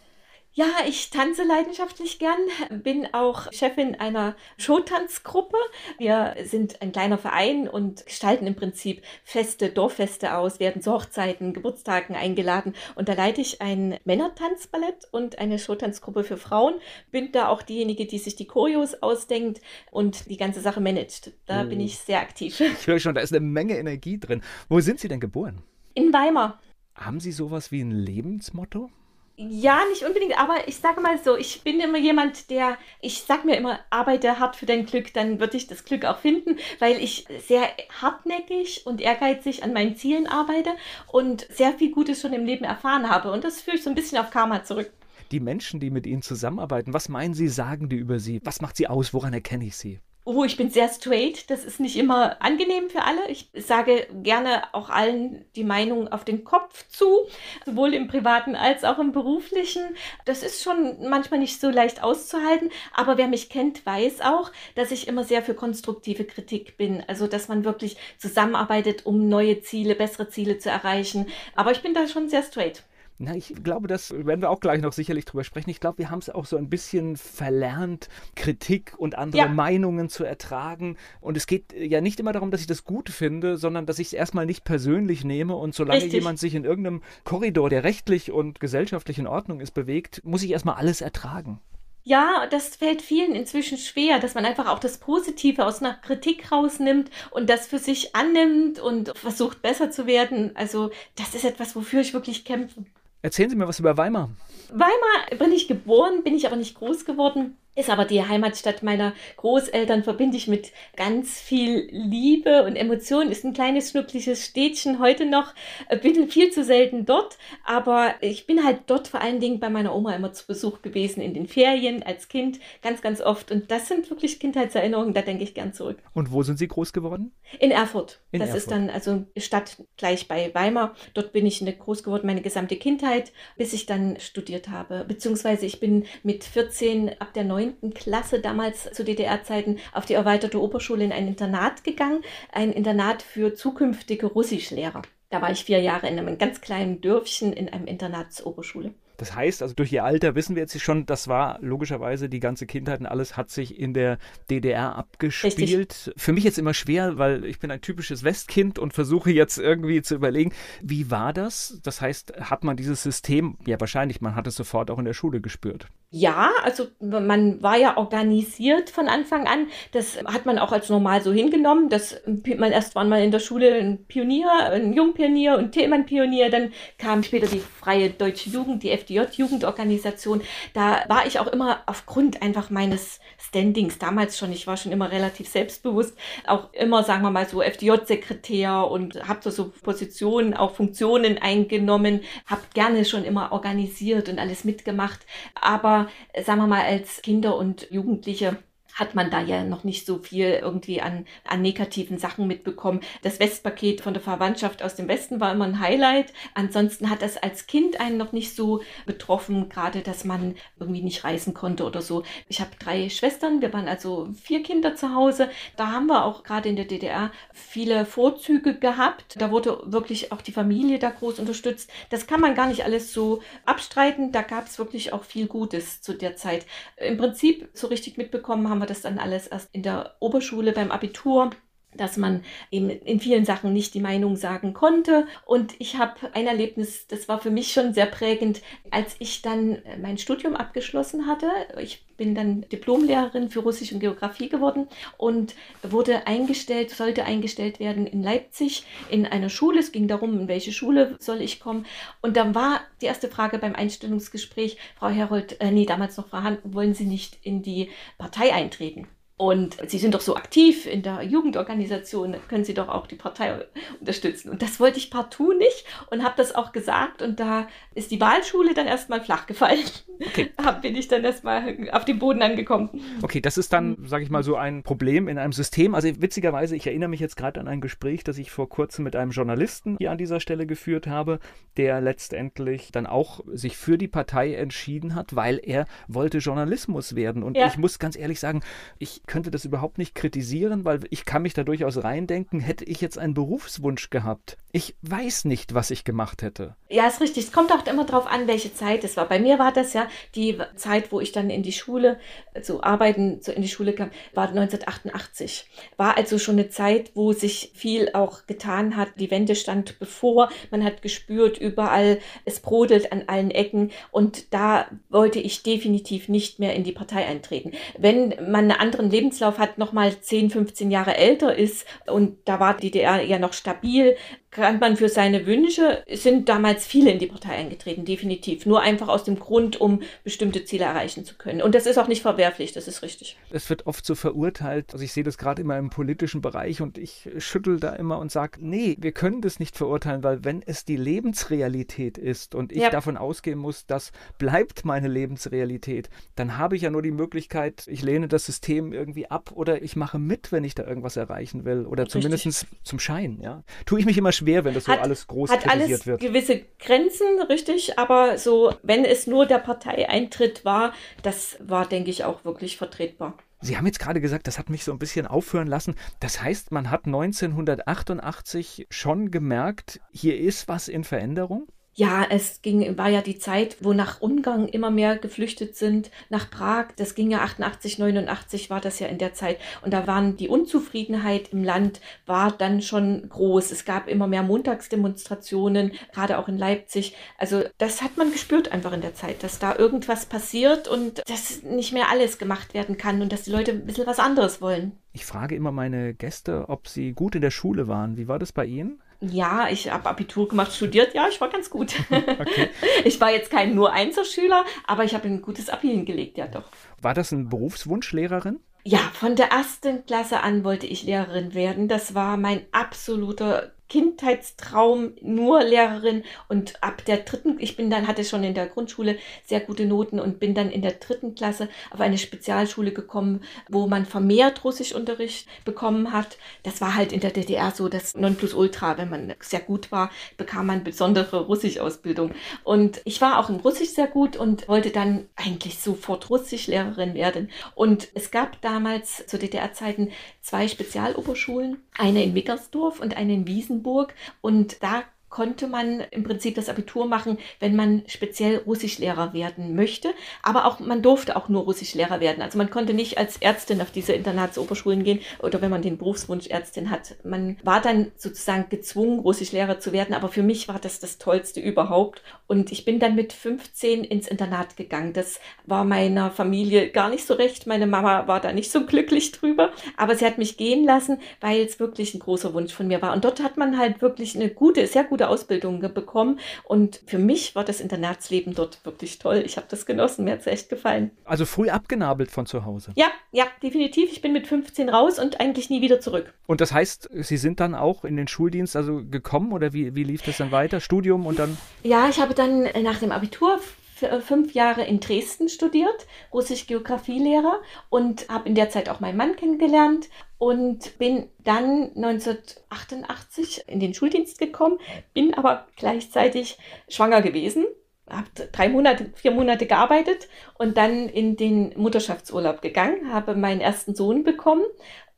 Ja, 0.56 0.68
ich 0.88 1.10
tanze 1.10 1.44
leidenschaftlich 1.44 2.20
gern, 2.20 2.38
bin 2.84 3.12
auch 3.12 3.52
Chefin 3.52 3.96
einer 3.96 4.36
Showtanzgruppe. 4.58 5.58
Wir 5.98 6.36
sind 6.44 6.80
ein 6.80 6.92
kleiner 6.92 7.18
Verein 7.18 7.68
und 7.68 8.06
gestalten 8.06 8.46
im 8.46 8.56
Prinzip 8.56 9.02
Feste, 9.24 9.70
Dorffeste 9.70 10.38
aus, 10.38 10.60
werden 10.60 10.84
zu 10.84 10.92
Hochzeiten, 10.92 11.54
Geburtstagen 11.54 12.16
eingeladen. 12.16 12.76
Und 12.94 13.10
da 13.10 13.14
leite 13.14 13.42
ich 13.42 13.64
ein 13.64 13.98
Männertanzballett 14.06 15.08
und 15.10 15.40
eine 15.40 15.58
Showtanzgruppe 15.58 16.24
für 16.24 16.38
Frauen. 16.38 16.76
Bin 17.10 17.32
da 17.32 17.48
auch 17.48 17.64
diejenige, 17.64 18.06
die 18.06 18.20
sich 18.20 18.36
die 18.36 18.46
Choreos 18.46 19.02
ausdenkt 19.02 19.60
und 19.90 20.30
die 20.30 20.38
ganze 20.38 20.62
Sache 20.62 20.82
managt. 20.82 21.32
Da 21.48 21.64
oh. 21.64 21.68
bin 21.68 21.80
ich 21.80 21.98
sehr 21.98 22.20
aktiv. 22.20 22.60
Ich 22.60 22.86
höre 22.86 23.00
schon, 23.00 23.16
da 23.16 23.22
ist 23.22 23.34
eine 23.34 23.44
Menge 23.44 23.76
Energie 23.76 24.20
drin. 24.20 24.44
Wo 24.70 24.80
sind 24.82 25.00
Sie 25.00 25.08
denn 25.08 25.20
geboren? 25.20 25.64
In 25.96 26.14
Weimar. 26.14 26.62
Haben 26.94 27.20
Sie 27.20 27.32
sowas 27.32 27.72
wie 27.72 27.82
ein 27.82 27.90
Lebensmotto? 27.90 28.92
Ja, 29.36 29.80
nicht 29.90 30.04
unbedingt, 30.04 30.38
aber 30.38 30.68
ich 30.68 30.78
sage 30.78 31.02
mal 31.02 31.18
so, 31.18 31.36
ich 31.36 31.64
bin 31.64 31.80
immer 31.80 31.98
jemand, 31.98 32.52
der, 32.52 32.78
ich 33.02 33.24
sage 33.24 33.48
mir 33.48 33.58
immer, 33.58 33.80
arbeite 33.90 34.38
hart 34.40 34.56
für 34.56 34.68
dein 34.68 34.86
Glück, 34.86 35.12
dann 35.14 35.40
würde 35.40 35.58
ich 35.58 35.66
das 35.66 35.86
Glück 35.86 36.06
auch 36.06 36.20
finden, 36.20 36.58
weil 36.78 37.02
ich 37.02 37.26
sehr 37.48 37.68
hartnäckig 38.00 38.86
und 38.86 39.02
ehrgeizig 39.02 39.64
an 39.64 39.74
meinen 39.74 39.96
Zielen 39.96 40.28
arbeite 40.28 40.70
und 41.08 41.48
sehr 41.50 41.74
viel 41.74 41.92
Gutes 41.92 42.22
schon 42.22 42.34
im 42.34 42.46
Leben 42.46 42.64
erfahren 42.64 43.10
habe. 43.10 43.32
Und 43.32 43.44
das 43.44 43.60
führe 43.60 43.78
ich 43.78 43.84
so 43.84 43.90
ein 43.90 43.96
bisschen 43.96 44.20
auf 44.20 44.30
Karma 44.30 44.64
zurück. 44.64 44.92
Die 45.32 45.40
Menschen, 45.40 45.80
die 45.80 45.90
mit 45.90 46.06
Ihnen 46.06 46.22
zusammenarbeiten, 46.22 46.94
was 46.94 47.10
meinen 47.10 47.34
Sie, 47.34 47.48
sagen 47.48 47.90
die 47.90 47.96
über 47.96 48.20
Sie? 48.20 48.40
Was 48.44 48.62
macht 48.62 48.78
Sie 48.78 48.88
aus? 48.88 49.16
Woran 49.16 49.34
erkenne 49.34 49.66
ich 49.66 49.76
Sie? 49.76 50.00
Oh, 50.26 50.46
ich 50.46 50.56
bin 50.56 50.70
sehr 50.70 50.88
straight. 50.88 51.50
Das 51.50 51.66
ist 51.66 51.82
nicht 51.82 51.98
immer 51.98 52.42
angenehm 52.42 52.90
für 52.90 53.04
alle. 53.04 53.28
Ich 53.28 53.50
sage 53.54 54.08
gerne 54.24 54.64
auch 54.74 54.90
allen 54.90 55.44
die 55.58 55.66
Meinung 55.66 56.08
auf 56.08 56.24
den 56.24 56.46
Kopf 56.46 56.88
zu, 56.88 57.28
sowohl 57.66 57.94
im 57.94 58.08
privaten 58.08 58.56
als 58.56 58.86
auch 58.86 59.00
im 59.00 59.12
beruflichen. 59.12 59.82
Das 60.24 60.42
ist 60.42 60.64
schon 60.64 61.10
manchmal 61.10 61.42
nicht 61.42 61.60
so 61.60 61.70
leicht 61.70 62.02
auszuhalten. 62.02 62.70
Aber 62.94 63.18
wer 63.18 63.28
mich 63.28 63.50
kennt, 63.50 63.86
weiß 63.86 64.22
auch, 64.22 64.52
dass 64.76 64.92
ich 64.92 65.10
immer 65.10 65.26
sehr 65.26 65.44
für 65.44 65.56
konstruktive 65.56 66.24
Kritik 66.24 66.78
bin. 66.78 67.04
Also, 67.06 67.28
dass 67.28 67.50
man 67.50 67.66
wirklich 67.66 67.98
zusammenarbeitet, 68.18 69.06
um 69.06 69.28
neue 69.28 69.62
Ziele, 69.62 69.94
bessere 69.94 70.30
Ziele 70.30 70.58
zu 70.58 70.70
erreichen. 70.70 71.28
Aber 71.54 71.72
ich 71.72 71.82
bin 71.82 71.94
da 71.94 72.08
schon 72.08 72.30
sehr 72.30 72.44
straight. 72.44 72.84
Na, 73.20 73.36
ich 73.36 73.54
glaube, 73.64 73.88
das 73.88 74.12
werden 74.12 74.42
wir 74.42 74.50
auch 74.50 74.60
gleich 74.60 74.82
noch 74.82 74.92
sicherlich 74.92 75.26
drüber 75.26 75.44
sprechen. 75.44 75.70
Ich 75.70 75.80
glaube, 75.80 76.00
wir 76.00 76.10
haben 76.10 76.20
es 76.20 76.30
auch 76.30 76.46
so 76.46 76.58
ein 76.58 76.70
bisschen 76.70 77.16
verlernt, 77.16 78.10
Kritik 78.36 78.94
und 78.98 79.18
andere 79.18 79.44
ja. 79.44 79.48
Meinungen 79.48 80.10
zu 80.10 80.24
ertragen. 80.24 80.98
Und 81.22 81.38
es 81.38 81.46
geht 81.46 81.74
ja 81.74 82.02
nicht 82.02 82.20
immer 82.20 82.34
darum, 82.34 82.50
dass 82.50 82.62
ich 82.62 82.68
das 82.68 82.86
gut 82.86 83.10
finde, 83.10 83.58
sondern 83.58 83.86
dass 83.86 84.00
ich 84.00 84.08
es 84.08 84.14
erstmal 84.14 84.46
nicht 84.46 84.64
persönlich 84.64 85.24
nehme. 85.24 85.56
Und 85.56 85.76
solange 85.76 86.02
Richtig. 86.02 86.14
jemand 86.14 86.40
sich 86.40 86.56
in 86.56 86.66
irgendeinem 86.66 87.04
Korridor, 87.24 87.70
der 87.70 87.84
rechtlich 87.84 88.32
und 88.32 88.60
gesellschaftlich 88.60 89.20
in 89.20 89.28
Ordnung 89.28 89.60
ist, 89.60 89.72
bewegt, 89.72 90.22
muss 90.24 90.44
ich 90.44 90.52
erstmal 90.52 90.76
alles 90.76 91.02
ertragen. 91.02 91.60
Ja, 92.06 92.48
das 92.48 92.76
fällt 92.76 93.02
vielen 93.02 93.34
inzwischen 93.34 93.78
schwer, 93.78 94.20
dass 94.20 94.36
man 94.36 94.44
einfach 94.44 94.68
auch 94.68 94.80
das 94.80 94.98
Positive 94.98 95.66
aus 95.66 95.82
einer 95.82 95.94
Kritik 95.94 96.52
rausnimmt 96.52 97.10
und 97.32 97.50
das 97.50 97.68
für 97.68 97.80
sich 97.80 98.14
annimmt 98.14 98.80
und 98.80 99.18
versucht 99.18 99.62
besser 99.62 99.90
zu 99.90 100.06
werden. 100.06 100.52
Also 100.56 100.92
das 101.16 101.34
ist 101.34 101.46
etwas, 101.46 101.78
wofür 101.78 102.02
ich 102.02 102.14
wirklich 102.14 102.44
kämpfe. 102.44 102.84
Erzählen 103.24 103.50
Sie 103.50 103.56
mir 103.56 103.68
was 103.70 103.80
über 103.80 103.96
Weimar. 103.96 104.30
Weimar 104.70 105.40
bin 105.40 105.54
ich 105.54 105.70
geboren, 105.70 106.24
bin 106.24 106.36
ich 106.36 106.46
aber 106.46 106.58
nicht 106.58 106.76
groß 106.76 107.06
geworden. 107.06 107.58
Ist 107.76 107.90
aber 107.90 108.06
die 108.06 108.24
Heimatstadt 108.24 108.84
meiner 108.84 109.14
Großeltern, 109.38 110.04
verbinde 110.04 110.38
ich 110.38 110.48
mit 110.48 110.72
ganz 110.96 111.40
viel 111.40 111.90
Liebe 111.92 112.64
und 112.66 112.76
Emotionen. 112.76 113.32
Ist 113.32 113.44
ein 113.44 113.54
kleines, 113.54 113.90
schnuckliches 113.90 114.46
Städtchen 114.46 115.00
heute 115.00 115.26
noch. 115.26 115.56
Äh, 115.90 115.98
bin 115.98 116.30
viel 116.30 116.52
zu 116.52 116.64
selten 116.64 117.06
dort, 117.06 117.38
aber 117.66 118.14
ich 118.22 118.46
bin 118.46 118.64
halt 118.64 118.82
dort 118.86 119.08
vor 119.08 119.22
allen 119.22 119.40
Dingen 119.40 119.60
bei 119.60 119.70
meiner 119.70 119.96
Oma 119.96 120.14
immer 120.14 120.34
zu 120.34 120.46
Besuch 120.46 120.84
gewesen 120.84 121.22
in 121.22 121.34
den 121.34 121.48
Ferien 121.48 122.04
als 122.04 122.28
Kind, 122.28 122.60
ganz, 122.84 123.02
ganz 123.02 123.22
oft. 123.22 123.52
Und 123.52 123.72
das 123.72 123.88
sind 123.88 124.10
wirklich 124.12 124.40
Kindheitserinnerungen, 124.40 125.16
da 125.16 125.22
denke 125.22 125.44
ich 125.44 125.56
gern 125.56 125.74
zurück. 125.74 125.98
Und 126.14 126.32
wo 126.32 126.44
sind 126.44 126.60
Sie 126.60 126.68
groß 126.68 126.94
geworden? 126.94 127.32
In 127.60 127.72
Erfurt. 127.72 128.20
In 128.32 128.40
das 128.40 128.50
Erfurt. 128.50 128.62
ist 128.62 128.72
dann 128.72 128.90
also 128.92 129.26
Stadt 129.38 129.78
gleich 129.98 130.28
bei 130.28 130.54
Weimar. 130.54 130.96
Dort 131.16 131.34
bin 131.34 131.48
ich 131.48 131.64
groß 131.80 132.04
geworden, 132.04 132.28
meine 132.28 132.42
gesamte 132.42 132.76
Kindheit, 132.76 133.32
bis 133.58 133.74
ich 133.74 133.88
dann 133.88 134.20
studiert 134.20 134.70
habe. 134.70 135.06
Beziehungsweise 135.08 135.66
ich 135.66 135.80
bin 135.80 136.06
mit 136.22 136.44
14 136.44 137.20
ab 137.20 137.34
der 137.34 137.44
9 137.44 137.63
neunten 137.64 137.94
Klasse 137.94 138.40
damals 138.40 138.92
zu 138.92 139.04
DDR-Zeiten 139.04 139.80
auf 139.94 140.06
die 140.06 140.14
erweiterte 140.14 140.62
Oberschule 140.62 141.04
in 141.04 141.12
ein 141.12 141.28
Internat 141.28 141.84
gegangen. 141.84 142.22
Ein 142.52 142.72
Internat 142.72 143.22
für 143.22 143.54
zukünftige 143.54 144.28
Russischlehrer. 144.28 145.02
Da 145.30 145.42
war 145.42 145.52
ich 145.52 145.64
vier 145.64 145.82
Jahre 145.82 146.08
in 146.08 146.20
einem 146.20 146.38
ganz 146.38 146.62
kleinen 146.62 147.02
Dörfchen 147.02 147.54
in 147.54 147.70
einem 147.70 147.86
Internatsoberschule. 147.86 148.94
Das 149.18 149.36
heißt, 149.36 149.62
also 149.62 149.74
durch 149.76 149.92
ihr 149.94 150.04
Alter 150.04 150.36
wissen 150.36 150.56
wir 150.56 150.64
jetzt 150.64 150.80
schon, 150.82 151.06
das 151.06 151.28
war 151.28 151.60
logischerweise 151.62 152.30
die 152.30 152.40
ganze 152.40 152.66
Kindheit 152.66 153.00
und 153.00 153.06
alles 153.06 153.38
hat 153.38 153.52
sich 153.52 153.80
in 153.80 153.94
der 153.94 154.18
DDR 154.50 154.96
abgespielt. 154.96 155.60
Richtig. 155.60 156.14
Für 156.18 156.34
mich 156.34 156.44
jetzt 156.44 156.58
immer 156.58 156.74
schwer, 156.74 157.18
weil 157.18 157.46
ich 157.46 157.60
bin 157.60 157.72
ein 157.72 157.82
typisches 157.82 158.24
Westkind 158.24 158.80
und 158.80 158.94
versuche 158.94 159.32
jetzt 159.32 159.60
irgendwie 159.60 160.02
zu 160.02 160.16
überlegen, 160.16 160.52
wie 160.82 161.10
war 161.10 161.32
das? 161.32 161.80
Das 161.84 162.02
heißt, 162.02 162.34
hat 162.42 162.64
man 162.64 162.76
dieses 162.76 163.04
System, 163.04 163.58
ja 163.66 163.80
wahrscheinlich, 163.80 164.20
man 164.20 164.36
hat 164.36 164.48
es 164.48 164.56
sofort 164.56 164.92
auch 164.92 165.00
in 165.00 165.06
der 165.06 165.14
Schule 165.14 165.42
gespürt. 165.42 165.88
Ja, 166.16 166.52
also 166.62 166.86
man 167.00 167.64
war 167.64 167.76
ja 167.76 167.98
organisiert 167.98 168.92
von 168.92 169.08
Anfang 169.08 169.48
an. 169.48 169.66
Das 169.94 170.24
hat 170.26 170.46
man 170.46 170.60
auch 170.60 170.72
als 170.72 170.88
normal 170.90 171.24
so 171.24 171.34
hingenommen. 171.34 171.90
dass 171.90 172.22
man 172.56 172.72
erst 172.72 172.94
war 172.94 173.04
mal 173.04 173.24
in 173.24 173.32
der 173.32 173.40
Schule 173.40 173.74
ein 173.74 174.06
Pionier, 174.06 174.48
ein 174.72 174.94
Jungpionier 174.94 175.58
und 175.58 175.72
Thälmann-Pionier. 175.72 176.52
Dann 176.52 176.72
kam 177.00 177.24
später 177.24 177.48
die 177.48 177.58
Freie 177.62 178.12
Deutsche 178.12 178.52
Jugend, 178.52 178.84
die 178.84 178.92
FDJ-Jugendorganisation. 178.92 180.42
Da 180.76 181.04
war 181.08 181.26
ich 181.26 181.40
auch 181.40 181.48
immer 181.48 181.82
aufgrund 181.88 182.44
einfach 182.44 182.70
meines 182.70 183.20
Standings 183.40 183.98
damals 183.98 184.38
schon. 184.38 184.52
Ich 184.52 184.68
war 184.68 184.78
schon 184.78 184.92
immer 184.92 185.12
relativ 185.12 185.50
selbstbewusst, 185.50 186.16
auch 186.46 186.72
immer, 186.74 187.02
sagen 187.04 187.24
wir 187.24 187.32
mal 187.32 187.48
so, 187.48 187.64
FDJ-Sekretär 187.64 188.88
und 188.88 189.28
habe 189.28 189.40
so, 189.42 189.50
so 189.50 189.74
Positionen, 189.82 190.54
auch 190.54 190.76
Funktionen 190.76 191.40
eingenommen, 191.40 192.22
habe 192.46 192.62
gerne 192.76 193.04
schon 193.04 193.24
immer 193.24 193.52
organisiert 193.52 194.30
und 194.30 194.38
alles 194.38 194.64
mitgemacht. 194.64 195.26
Aber 195.60 196.03
sagen 196.44 196.60
wir 196.60 196.68
mal, 196.68 196.84
als 196.84 197.22
Kinder 197.22 197.56
und 197.58 197.90
Jugendliche 197.92 198.58
hat 198.94 199.16
man 199.16 199.32
da 199.32 199.42
ja 199.42 199.64
noch 199.64 199.84
nicht 199.84 200.06
so 200.06 200.20
viel 200.20 200.60
irgendwie 200.62 201.02
an, 201.02 201.26
an 201.48 201.62
negativen 201.62 202.18
Sachen 202.18 202.48
mitbekommen. 202.48 203.02
Das 203.24 203.40
Westpaket 203.40 204.02
von 204.02 204.14
der 204.14 204.22
Verwandtschaft 204.22 204.84
aus 204.84 204.96
dem 204.96 205.08
Westen 205.08 205.40
war 205.40 205.52
immer 205.52 205.66
ein 205.66 205.80
Highlight. 205.80 206.34
Ansonsten 206.54 207.10
hat 207.10 207.22
das 207.22 207.38
als 207.38 207.68
Kind 207.68 208.00
einen 208.00 208.18
noch 208.18 208.32
nicht 208.32 208.56
so 208.56 208.82
betroffen, 209.06 209.70
gerade 209.70 210.02
dass 210.02 210.26
man 210.26 210.56
irgendwie 210.80 211.02
nicht 211.02 211.24
reisen 211.24 211.54
konnte 211.54 211.86
oder 211.86 212.02
so. 212.02 212.24
Ich 212.48 212.62
habe 212.62 212.72
drei 212.78 213.10
Schwestern, 213.10 213.62
wir 213.62 213.74
waren 213.74 213.88
also 213.88 214.30
vier 214.42 214.62
Kinder 214.62 214.96
zu 214.96 215.16
Hause. 215.16 215.50
Da 215.76 215.92
haben 215.92 216.08
wir 216.08 216.26
auch 216.26 216.44
gerade 216.44 216.70
in 216.70 216.76
der 216.76 216.86
DDR 216.86 217.32
viele 217.52 218.06
Vorzüge 218.06 218.78
gehabt. 218.78 219.36
Da 219.40 219.52
wurde 219.52 219.82
wirklich 219.86 220.32
auch 220.32 220.42
die 220.42 220.52
Familie 220.52 221.00
da 221.00 221.10
groß 221.10 221.40
unterstützt. 221.40 221.90
Das 222.10 222.28
kann 222.28 222.42
man 222.42 222.56
gar 222.56 222.68
nicht 222.68 222.86
alles 222.86 223.14
so 223.14 223.42
abstreiten. 223.66 224.32
Da 224.32 224.42
gab 224.44 224.68
es 224.68 224.78
wirklich 224.78 225.14
auch 225.14 225.24
viel 225.24 225.48
Gutes 225.48 226.02
zu 226.02 226.14
der 226.14 226.36
Zeit. 226.36 226.66
Im 226.98 227.18
Prinzip 227.18 227.70
so 227.74 227.88
richtig 227.88 228.18
mitbekommen 228.18 228.70
haben 228.70 228.83
wir 228.84 228.88
das 228.88 229.02
dann 229.02 229.20
alles 229.20 229.48
erst 229.48 229.74
in 229.74 229.84
der 229.84 230.16
Oberschule 230.20 230.74
beim 230.74 230.92
Abitur 230.92 231.52
dass 231.98 232.18
man 232.18 232.44
eben 232.72 232.90
in 232.90 233.20
vielen 233.20 233.46
Sachen 233.46 233.74
nicht 233.74 233.94
die 233.94 234.00
Meinung 234.00 234.36
sagen 234.36 234.74
konnte. 234.74 235.28
Und 235.46 235.74
ich 235.80 235.98
habe 235.98 236.14
ein 236.34 236.48
Erlebnis, 236.48 237.08
das 237.08 237.28
war 237.28 237.40
für 237.40 237.52
mich 237.52 237.74
schon 237.74 237.94
sehr 237.94 238.06
prägend, 238.06 238.62
als 238.92 239.16
ich 239.20 239.42
dann 239.42 239.82
mein 240.02 240.18
Studium 240.18 240.56
abgeschlossen 240.56 241.28
hatte. 241.28 241.50
Ich 241.82 242.06
bin 242.18 242.36
dann 242.36 242.62
Diplomlehrerin 242.72 243.50
für 243.50 243.60
Russisch 243.60 243.92
und 243.92 244.00
Geografie 244.00 244.50
geworden 244.50 244.88
und 245.18 245.56
wurde 245.82 246.28
eingestellt, 246.28 246.92
sollte 246.92 247.26
eingestellt 247.26 247.80
werden 247.80 248.06
in 248.08 248.22
Leipzig 248.24 248.86
in 249.10 249.26
einer 249.26 249.50
Schule. 249.50 249.80
Es 249.80 249.92
ging 249.92 250.08
darum, 250.08 250.40
in 250.40 250.48
welche 250.48 250.72
Schule 250.72 251.16
soll 251.20 251.42
ich 251.42 251.60
kommen. 251.60 251.86
Und 252.22 252.38
dann 252.38 252.56
war 252.56 252.82
die 253.02 253.08
erste 253.08 253.30
Frage 253.30 253.58
beim 253.58 253.76
Einstellungsgespräch, 253.76 254.78
Frau 254.96 255.10
Herold, 255.10 255.60
äh, 255.60 255.72
nee, 255.72 255.86
damals 255.86 256.18
noch 256.18 256.30
Frau 256.30 256.44
Hahn, 256.44 256.60
wollen 256.64 256.94
Sie 256.94 257.06
nicht 257.06 257.40
in 257.44 257.62
die 257.62 257.90
Partei 258.18 258.54
eintreten? 258.54 259.08
Und 259.44 259.76
Sie 259.88 259.98
sind 259.98 260.14
doch 260.14 260.22
so 260.22 260.38
aktiv 260.38 260.86
in 260.86 261.02
der 261.02 261.22
Jugendorganisation, 261.22 262.38
können 262.48 262.64
Sie 262.64 262.74
doch 262.74 262.88
auch 262.88 263.08
die 263.08 263.16
Partei 263.16 263.66
unterstützen. 264.00 264.50
Und 264.50 264.62
das 264.62 264.80
wollte 264.80 265.00
ich 265.00 265.12
partout 265.12 265.52
nicht 265.52 265.84
und 266.10 266.24
habe 266.24 266.36
das 266.38 266.56
auch 266.56 266.72
gesagt. 266.72 267.22
Und 267.22 267.42
da 267.42 267.68
ist 267.94 268.12
die 268.12 268.22
Wahlschule 268.22 268.74
dann 268.74 268.88
erstmal 268.88 269.20
flach 269.20 269.46
gefallen. 269.46 269.84
Okay. 270.26 270.52
bin 270.82 270.96
ich 270.96 271.10
dann 271.10 271.26
erstmal 271.26 271.90
auf 271.92 272.06
dem 272.06 272.20
Boden 272.20 272.42
angekommen. 272.42 272.90
Okay, 273.22 273.42
das 273.42 273.58
ist 273.58 273.74
dann, 273.74 273.98
sage 274.06 274.24
ich 274.24 274.30
mal, 274.30 274.44
so 274.44 274.56
ein 274.56 274.82
Problem 274.82 275.28
in 275.28 275.38
einem 275.38 275.52
System. 275.52 275.94
Also 275.94 276.08
witzigerweise, 276.22 276.78
ich 276.78 276.88
erinnere 276.88 277.10
mich 277.10 277.20
jetzt 277.20 277.36
gerade 277.36 277.60
an 277.60 277.68
ein 277.68 277.82
Gespräch, 277.82 278.24
das 278.24 278.38
ich 278.38 278.50
vor 278.50 278.70
kurzem 278.70 279.04
mit 279.04 279.18
einem 279.18 279.32
Journalisten 279.32 279.98
hier 279.98 280.12
an 280.12 280.18
dieser 280.18 280.40
Stelle 280.40 280.66
geführt 280.66 281.06
habe, 281.06 281.40
der 281.76 282.00
letztendlich 282.00 282.94
dann 282.94 283.08
auch 283.08 283.42
sich 283.52 283.76
für 283.76 283.98
die 283.98 284.08
Partei 284.08 284.54
entschieden 284.54 285.16
hat, 285.16 285.36
weil 285.36 285.60
er 285.62 285.86
wollte 286.08 286.38
Journalismus 286.38 287.16
werden. 287.18 287.44
Und 287.44 287.58
ja. 287.58 287.68
ich 287.68 287.78
muss 287.78 288.00
ganz 288.00 288.16
ehrlich 288.16 288.40
sagen, 288.40 288.62
ich 289.00 289.24
könnte 289.34 289.50
das 289.50 289.66
überhaupt 289.66 289.98
nicht 289.98 290.14
kritisieren, 290.14 290.86
weil 290.86 291.00
ich 291.10 291.26
kann 291.26 291.42
mich 291.42 291.56
da 291.56 291.64
durchaus 291.64 292.04
reindenken, 292.04 292.60
hätte 292.60 292.86
ich 292.86 293.02
jetzt 293.02 293.18
einen 293.18 293.34
Berufswunsch 293.34 294.12
gehabt. 294.12 294.58
Ich 294.72 294.96
weiß 295.02 295.46
nicht, 295.46 295.74
was 295.74 295.90
ich 295.90 296.04
gemacht 296.04 296.44
hätte. 296.44 296.76
Ja, 296.88 297.08
ist 297.08 297.20
richtig. 297.20 297.46
Es 297.46 297.52
kommt 297.52 297.72
auch 297.72 297.84
immer 297.88 298.06
darauf 298.06 298.28
an, 298.28 298.48
welche 298.48 298.76
Zeit 298.76 299.04
es 299.04 299.18
war. 299.18 299.28
Bei 299.28 299.40
mir 299.40 299.58
war 299.58 299.74
das 299.74 299.94
ja 299.94 300.08
die 300.36 300.60
Zeit, 300.76 301.12
wo 301.12 301.20
ich 301.20 301.32
dann 301.32 301.50
in 301.50 301.64
die 301.64 301.72
Schule 301.72 302.20
zu 302.62 302.84
arbeiten, 302.84 303.40
so 303.42 303.52
in 303.52 303.64
die 303.64 303.68
Schule 303.68 303.94
kam, 303.94 304.12
war 304.36 304.50
1988. 304.50 305.66
War 305.98 306.16
also 306.16 306.38
schon 306.38 306.60
eine 306.60 306.70
Zeit, 306.70 307.12
wo 307.16 307.34
sich 307.34 307.72
viel 307.74 308.12
auch 308.14 308.46
getan 308.46 308.96
hat. 308.98 309.10
Die 309.20 309.32
Wende 309.32 309.56
stand 309.56 309.98
bevor. 309.98 310.50
Man 310.70 310.84
hat 310.84 311.02
gespürt, 311.02 311.58
überall, 311.58 312.20
es 312.46 312.60
brodelt 312.60 313.12
an 313.12 313.24
allen 313.26 313.50
Ecken. 313.50 313.92
Und 314.12 314.54
da 314.54 314.88
wollte 315.10 315.40
ich 315.40 315.64
definitiv 315.64 316.30
nicht 316.30 316.60
mehr 316.60 316.76
in 316.76 316.84
die 316.84 316.92
Partei 316.92 317.26
eintreten. 317.26 317.72
Wenn 317.98 318.30
man 318.52 318.70
einen 318.70 318.80
anderen 318.80 319.10
Lebenslauf 319.14 319.58
hat, 319.60 319.78
nochmal 319.78 320.20
10, 320.20 320.50
15 320.50 320.92
Jahre 320.92 321.16
älter 321.16 321.56
ist 321.56 321.86
und 322.08 322.38
da 322.46 322.60
war 322.60 322.76
die 322.76 322.92
DDR 322.92 323.22
ja 323.24 323.40
noch 323.40 323.54
stabil, 323.54 324.16
kann 324.54 324.80
man 324.80 324.96
für 324.96 325.10
seine 325.10 325.46
Wünsche, 325.46 326.04
sind 326.12 326.48
damals 326.48 326.86
viele 326.86 327.12
in 327.12 327.20
die 327.20 327.28
Partei 327.28 327.56
eingetreten, 327.56 328.06
definitiv. 328.06 328.66
Nur 328.66 328.82
einfach 328.82 329.08
aus 329.08 329.24
dem 329.24 329.40
Grund, 329.40 329.82
um 329.82 330.02
bestimmte 330.24 330.64
Ziele 330.64 330.86
erreichen 330.86 331.26
zu 331.26 331.36
können. 331.36 331.62
Und 331.62 331.76
das 331.76 331.86
ist 331.86 331.98
auch 331.98 332.08
nicht 332.08 332.22
verwerflich, 332.22 332.72
das 332.72 332.88
ist 332.88 333.02
richtig. 333.02 333.38
Es 333.50 333.70
wird 333.70 333.88
oft 333.88 334.06
so 334.06 334.16
verurteilt, 334.16 334.94
also 334.94 335.04
ich 335.04 335.12
sehe 335.12 335.24
das 335.24 335.38
gerade 335.38 335.62
immer 335.62 335.78
im 335.78 335.90
politischen 335.90 336.42
Bereich 336.42 336.82
und 336.82 336.98
ich 336.98 337.30
schüttel 337.40 337.80
da 337.80 337.94
immer 337.94 338.20
und 338.20 338.32
sage, 338.32 338.60
nee, 338.62 338.96
wir 339.00 339.12
können 339.12 339.42
das 339.42 339.60
nicht 339.60 339.76
verurteilen, 339.76 340.24
weil 340.24 340.44
wenn 340.44 340.62
es 340.62 340.86
die 340.86 340.98
Lebensrealität 340.98 342.18
ist 342.18 342.56
und 342.56 342.72
ich 342.72 342.84
ja. 342.84 342.90
davon 342.90 343.18
ausgehen 343.18 343.60
muss, 343.60 343.86
das 343.86 344.12
bleibt 344.38 344.86
meine 344.86 345.08
Lebensrealität, 345.08 346.10
dann 346.36 346.58
habe 346.58 346.76
ich 346.76 346.84
ja 346.84 346.92
nur 346.92 347.02
die 347.02 347.12
Möglichkeit, 347.12 347.86
ich 347.88 348.04
lehne 348.04 348.28
das 348.28 348.46
System 348.46 348.94
irgendwie 348.94 349.30
ab 349.30 349.52
oder 349.54 349.82
ich 349.82 349.96
mache 349.96 350.20
mit, 350.20 350.52
wenn 350.52 350.64
ich 350.64 350.76
da 350.76 350.86
irgendwas 350.86 351.18
erreichen 351.18 351.66
will 351.66 351.86
oder 351.86 352.08
zumindest 352.08 352.68
zum 352.84 353.00
Schein, 353.00 353.40
ja. 353.42 353.64
Tue 353.86 354.00
ich 354.00 354.06
mich 354.06 354.18
immer 354.18 354.32
schwer 354.32 354.43
schwer, 354.44 354.64
wenn 354.64 354.74
das 354.74 354.86
so 354.86 354.92
hat, 354.92 355.02
alles 355.02 355.28
groß 355.28 355.52
hat 355.52 355.68
alles 355.68 356.06
wird. 356.06 356.20
gewisse 356.20 356.62
Grenzen, 356.80 357.42
richtig, 357.50 357.98
aber 357.98 358.38
so, 358.38 358.74
wenn 358.84 359.06
es 359.06 359.28
nur 359.28 359.46
der 359.46 359.60
Parteieintritt 359.60 360.66
war, 360.66 360.94
das 361.22 361.58
war, 361.60 361.88
denke 361.88 362.10
ich, 362.10 362.24
auch 362.24 362.46
wirklich 362.46 362.78
vertretbar. 362.78 363.38
Sie 363.62 363.78
haben 363.78 363.86
jetzt 363.86 364.00
gerade 364.00 364.20
gesagt, 364.20 364.48
das 364.48 364.60
hat 364.60 364.70
mich 364.70 364.84
so 364.84 364.92
ein 364.92 365.00
bisschen 365.00 365.26
aufhören 365.26 365.68
lassen. 365.68 365.96
Das 366.20 366.42
heißt, 366.42 366.74
man 366.74 366.92
hat 366.92 367.06
1988 367.06 368.88
schon 368.90 369.32
gemerkt, 369.32 370.02
hier 370.12 370.38
ist 370.38 370.68
was 370.68 370.90
in 370.90 371.06
Veränderung? 371.06 371.68
Ja, 371.96 372.26
es 372.30 372.62
ging, 372.62 372.98
war 372.98 373.10
ja 373.10 373.22
die 373.22 373.38
Zeit, 373.38 373.78
wo 373.82 373.94
nach 373.94 374.20
Ungarn 374.20 374.68
immer 374.68 374.90
mehr 374.90 375.18
geflüchtet 375.18 375.76
sind, 375.76 376.10
nach 376.30 376.50
Prag. 376.50 376.88
Das 376.96 377.14
ging 377.14 377.30
ja 377.30 377.40
88, 377.40 378.00
89 378.00 378.70
war 378.70 378.82
das 378.82 379.00
ja 379.00 379.08
in 379.08 379.20
der 379.20 379.34
Zeit. 379.34 379.60
Und 379.84 379.94
da 379.94 380.08
waren 380.08 380.36
die 380.36 380.50
Unzufriedenheit 380.50 381.54
im 381.54 381.64
Land 381.64 382.02
war 382.26 382.52
dann 382.52 382.82
schon 382.82 383.30
groß. 383.30 383.72
Es 383.72 383.86
gab 383.86 384.08
immer 384.08 384.28
mehr 384.28 384.44
Montagsdemonstrationen, 384.44 385.92
gerade 386.12 386.40
auch 386.40 386.48
in 386.48 386.58
Leipzig. 386.58 387.16
Also 387.38 387.64
das 387.78 388.02
hat 388.02 388.18
man 388.18 388.32
gespürt 388.32 388.72
einfach 388.72 388.94
in 388.94 389.02
der 389.02 389.14
Zeit, 389.14 389.44
dass 389.44 389.60
da 389.60 389.76
irgendwas 389.76 390.26
passiert 390.26 390.88
und 390.88 391.22
dass 391.30 391.62
nicht 391.64 391.94
mehr 391.94 392.10
alles 392.10 392.40
gemacht 392.40 392.74
werden 392.74 392.98
kann 392.98 393.22
und 393.22 393.32
dass 393.32 393.44
die 393.44 393.52
Leute 393.52 393.72
ein 393.72 393.86
bisschen 393.86 394.08
was 394.08 394.20
anderes 394.20 394.62
wollen. 394.62 394.94
Ich 395.12 395.26
frage 395.26 395.56
immer 395.56 395.72
meine 395.72 396.16
Gäste, 396.16 396.70
ob 396.70 396.88
sie 396.88 397.14
gut 397.14 397.36
in 397.36 397.42
der 397.42 397.52
Schule 397.52 397.88
waren. 397.88 398.18
Wie 398.18 398.28
war 398.28 398.40
das 398.40 398.52
bei 398.52 398.66
Ihnen? 398.66 399.00
Ja, 399.30 399.70
ich 399.70 399.90
habe 399.92 400.10
Abitur 400.10 400.48
gemacht, 400.48 400.74
studiert. 400.74 401.14
Ja, 401.14 401.28
ich 401.30 401.40
war 401.40 401.50
ganz 401.50 401.70
gut. 401.70 401.94
Okay. 402.14 402.70
Ich 403.06 403.20
war 403.20 403.32
jetzt 403.32 403.52
kein 403.52 403.76
nur 403.76 403.92
Einzelschüler, 403.92 404.66
aber 404.86 405.04
ich 405.04 405.14
habe 405.14 405.28
ein 405.28 405.42
gutes 405.42 405.70
Abi 405.70 405.90
hingelegt, 405.90 406.38
ja 406.38 406.48
doch. 406.48 406.64
War 407.02 407.14
das 407.14 407.32
ein 407.32 407.50
Berufswunsch, 407.50 408.12
Lehrerin? 408.12 408.60
Ja, 408.86 409.00
von 409.14 409.36
der 409.36 409.48
ersten 409.48 410.06
Klasse 410.06 410.42
an 410.42 410.64
wollte 410.64 410.88
ich 410.88 411.04
Lehrerin 411.04 411.54
werden. 411.54 411.88
Das 411.88 412.16
war 412.16 412.38
mein 412.38 412.66
absoluter 412.72 413.73
Kindheitstraum, 413.90 415.14
nur 415.22 415.64
Lehrerin 415.64 416.24
und 416.50 416.82
ab 416.82 417.06
der 417.06 417.18
dritten, 417.18 417.58
ich 417.60 417.76
bin 417.76 417.90
dann, 417.90 418.08
hatte 418.08 418.24
schon 418.24 418.44
in 418.44 418.54
der 418.54 418.68
Grundschule 418.68 419.18
sehr 419.46 419.60
gute 419.60 419.86
Noten 419.86 420.20
und 420.20 420.40
bin 420.40 420.56
dann 420.56 420.72
in 420.72 420.82
der 420.82 420.94
dritten 420.94 421.36
Klasse 421.36 421.70
auf 421.92 422.00
eine 422.00 422.18
Spezialschule 422.18 422.92
gekommen, 422.92 423.42
wo 423.70 423.88
man 423.88 424.06
vermehrt 424.06 424.64
Russischunterricht 424.64 425.48
bekommen 425.66 426.12
hat. 426.12 426.38
Das 426.64 426.82
war 426.82 426.96
halt 426.96 427.12
in 427.12 427.20
der 427.20 427.32
DDR 427.32 427.72
so 427.72 427.90
das 427.90 428.16
Nonplusultra. 428.16 428.98
Wenn 428.98 429.10
man 429.10 429.34
sehr 429.42 429.60
gut 429.60 429.92
war, 429.92 430.10
bekam 430.38 430.68
man 430.68 430.84
besondere 430.84 431.42
Russischausbildung. 431.46 432.32
Und 432.64 433.02
ich 433.06 433.22
war 433.22 433.40
auch 433.40 433.50
in 433.50 433.58
Russisch 433.58 433.90
sehr 433.90 434.08
gut 434.08 434.36
und 434.36 434.68
wollte 434.68 434.90
dann 434.90 435.28
eigentlich 435.36 435.80
sofort 435.80 436.30
Russischlehrerin 436.30 437.14
werden. 437.14 437.50
Und 437.76 438.08
es 438.14 438.32
gab 438.32 438.62
damals 438.62 439.26
zu 439.28 439.38
DDR-Zeiten 439.38 440.12
zwei 440.42 440.68
Spezialoberschulen, 440.68 441.78
eine 441.98 442.24
in 442.24 442.36
Wickersdorf 442.36 443.00
und 443.00 443.18
eine 443.18 443.34
in 443.34 443.48
Wiesen 443.48 443.73
Brandenburg 443.74 444.14
und 444.42 444.84
da 444.84 445.04
konnte 445.34 445.66
man 445.66 446.04
im 446.12 446.22
Prinzip 446.22 446.54
das 446.54 446.70
Abitur 446.70 447.08
machen, 447.08 447.40
wenn 447.60 447.76
man 447.76 448.04
speziell 448.06 448.58
Russischlehrer 448.58 449.34
werden 449.34 449.76
möchte. 449.76 450.14
Aber 450.44 450.66
auch 450.66 450.80
man 450.80 451.02
durfte 451.02 451.36
auch 451.36 451.50
nur 451.50 451.64
Russischlehrer 451.64 452.20
werden. 452.20 452.44
Also 452.44 452.60
man 452.60 452.70
konnte 452.70 452.94
nicht 452.94 453.18
als 453.18 453.38
Ärztin 453.38 453.82
auf 453.82 453.90
diese 453.90 454.14
Internatsoberschulen 454.14 455.04
gehen 455.04 455.22
oder 455.40 455.60
wenn 455.64 455.72
man 455.72 455.82
den 455.82 455.98
Berufswunsch 455.98 456.46
Ärztin 456.46 456.92
hat. 456.92 457.16
Man 457.24 457.58
war 457.64 457.82
dann 457.82 458.12
sozusagen 458.16 458.70
gezwungen, 458.70 459.22
Russischlehrer 459.22 459.80
zu 459.80 459.92
werden. 459.92 460.14
Aber 460.14 460.30
für 460.30 460.44
mich 460.44 460.68
war 460.68 460.78
das 460.78 461.00
das 461.00 461.18
Tollste 461.18 461.60
überhaupt. 461.60 462.22
Und 462.46 462.72
ich 462.72 462.86
bin 462.86 463.00
dann 463.00 463.16
mit 463.16 463.34
15 463.34 464.04
ins 464.04 464.28
Internat 464.28 464.78
gegangen. 464.78 465.14
Das 465.14 465.40
war 465.66 465.84
meiner 465.84 466.30
Familie 466.30 466.92
gar 466.92 467.10
nicht 467.10 467.26
so 467.26 467.34
recht. 467.34 467.66
Meine 467.66 467.88
Mama 467.88 468.28
war 468.28 468.40
da 468.40 468.54
nicht 468.54 468.70
so 468.70 468.86
glücklich 468.86 469.32
drüber. 469.32 469.72
Aber 469.98 470.16
sie 470.16 470.28
hat 470.28 470.38
mich 470.38 470.58
gehen 470.58 470.86
lassen, 470.86 471.18
weil 471.42 471.62
es 471.62 471.80
wirklich 471.80 472.14
ein 472.14 472.20
großer 472.20 472.54
Wunsch 472.54 472.72
von 472.72 472.88
mir 472.88 473.02
war. 473.02 473.14
Und 473.14 473.26
dort 473.26 473.42
hat 473.42 473.58
man 473.58 473.80
halt 473.80 474.04
wirklich 474.04 474.36
eine 474.36 474.50
gute, 474.50 474.86
sehr 474.86 475.04
gute 475.04 475.23
gute 475.24 475.30
Ausbildung 475.30 475.80
bekommen. 475.94 476.40
Und 476.64 477.02
für 477.06 477.18
mich 477.18 477.56
war 477.56 477.64
das 477.64 477.80
Internatsleben 477.80 478.54
dort 478.54 478.84
wirklich 478.86 479.20
toll. 479.20 479.44
Ich 479.46 479.58
habe 479.58 479.68
das 479.70 479.86
genossen, 479.86 480.26
mir 480.26 480.34
hat 480.34 480.42
es 480.42 480.48
echt 480.48 480.70
gefallen. 480.70 481.12
Also 481.26 481.46
früh 481.46 481.70
abgenabelt 481.70 482.32
von 482.32 482.46
zu 482.46 482.66
Hause? 482.66 482.92
Ja, 482.96 483.08
ja, 483.32 483.46
definitiv. 483.62 484.12
Ich 484.12 484.22
bin 484.22 484.34
mit 484.34 484.48
15 484.48 484.90
raus 484.90 485.20
und 485.20 485.40
eigentlich 485.40 485.70
nie 485.70 485.82
wieder 485.82 486.00
zurück. 486.00 486.34
Und 486.46 486.62
das 486.62 486.72
heißt, 486.72 487.10
Sie 487.14 487.38
sind 487.38 487.60
dann 487.60 487.76
auch 487.76 488.04
in 488.04 488.18
den 488.18 488.28
Schuldienst 488.28 488.76
also 488.76 489.02
gekommen 489.10 489.54
oder 489.54 489.74
wie, 489.74 489.96
wie 489.96 490.04
lief 490.04 490.22
das 490.24 490.38
dann 490.38 490.52
weiter? 490.52 490.80
Studium 490.80 491.26
und 491.26 491.40
dann? 491.40 491.58
Ja, 491.84 492.10
ich 492.10 492.20
habe 492.20 492.34
dann 492.34 492.64
nach 492.84 493.00
dem 493.00 493.12
Abitur 493.12 493.60
fünf 493.94 494.54
Jahre 494.54 494.84
in 494.84 495.00
Dresden 495.00 495.50
studiert, 495.50 496.08
Russisch-Geografielehrer 496.34 497.62
und 497.90 498.30
habe 498.30 498.48
in 498.50 498.56
der 498.56 498.70
Zeit 498.70 498.90
auch 498.90 499.00
meinen 499.00 499.18
Mann 499.18 499.36
kennengelernt 499.36 500.10
und 500.38 500.98
bin 500.98 501.30
dann 501.40 501.92
1988 501.96 503.64
in 503.68 503.80
den 503.80 503.94
Schuldienst 503.94 504.40
gekommen, 504.40 504.80
bin 505.14 505.34
aber 505.34 505.68
gleichzeitig 505.76 506.58
schwanger 506.90 507.22
gewesen 507.22 507.66
habe 508.10 508.28
drei 508.52 508.70
Monate, 508.70 509.12
vier 509.16 509.32
Monate 509.32 509.66
gearbeitet 509.66 510.28
und 510.56 510.78
dann 510.78 511.08
in 511.08 511.38
den 511.38 511.74
Mutterschaftsurlaub 511.78 512.62
gegangen, 512.62 513.14
habe 513.14 513.36
meinen 513.36 513.62
ersten 513.62 513.96
Sohn 513.96 514.24
bekommen 514.24 514.66